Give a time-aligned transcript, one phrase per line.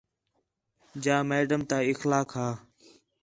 [1.03, 2.49] جا میڈم تا اخلاق ہا